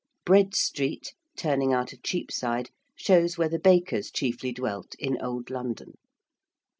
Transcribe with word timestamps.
~Bread 0.25 0.55
Street~, 0.55 1.13
turning 1.37 1.73
out 1.73 1.93
of 1.93 2.01
Cheapside, 2.01 2.71
shows 2.95 3.37
where 3.37 3.49
the 3.49 3.59
bakers 3.59 4.09
chiefly 4.09 4.51
dwelt 4.51 4.95
in 4.97 5.21
Old 5.21 5.51
London. 5.51 5.93